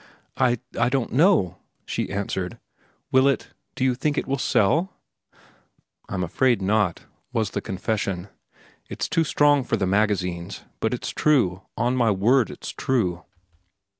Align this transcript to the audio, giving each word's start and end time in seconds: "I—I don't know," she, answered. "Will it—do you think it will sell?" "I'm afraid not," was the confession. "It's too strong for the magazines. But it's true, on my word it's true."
"I—I 0.37 0.89
don't 0.89 1.11
know," 1.13 1.59
she, 1.85 2.09
answered. 2.09 2.57
"Will 3.11 3.27
it—do 3.27 3.83
you 3.83 3.93
think 3.93 4.17
it 4.17 4.25
will 4.25 4.39
sell?" 4.39 4.95
"I'm 6.09 6.23
afraid 6.23 6.59
not," 6.59 7.01
was 7.31 7.51
the 7.51 7.61
confession. 7.61 8.27
"It's 8.89 9.07
too 9.07 9.23
strong 9.23 9.63
for 9.63 9.77
the 9.77 9.85
magazines. 9.85 10.63
But 10.79 10.95
it's 10.95 11.11
true, 11.11 11.61
on 11.77 11.95
my 11.95 12.09
word 12.09 12.49
it's 12.49 12.71
true." 12.71 13.25